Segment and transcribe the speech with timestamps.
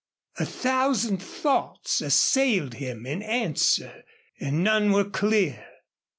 [0.39, 4.03] A thousand thoughts assailed him in answer
[4.39, 5.63] and none were clear.